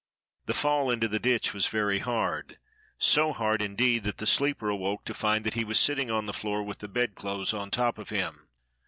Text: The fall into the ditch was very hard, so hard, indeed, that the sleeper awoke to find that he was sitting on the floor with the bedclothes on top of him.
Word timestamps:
The 0.47 0.55
fall 0.55 0.89
into 0.89 1.07
the 1.07 1.19
ditch 1.19 1.53
was 1.53 1.67
very 1.67 1.99
hard, 1.99 2.57
so 2.97 3.33
hard, 3.33 3.61
indeed, 3.61 4.03
that 4.05 4.17
the 4.17 4.25
sleeper 4.25 4.67
awoke 4.67 5.05
to 5.05 5.13
find 5.13 5.43
that 5.45 5.53
he 5.53 5.63
was 5.63 5.79
sitting 5.79 6.09
on 6.09 6.25
the 6.25 6.33
floor 6.33 6.63
with 6.63 6.79
the 6.79 6.87
bedclothes 6.87 7.53
on 7.53 7.69
top 7.69 7.99
of 7.99 8.09
him. 8.09 8.47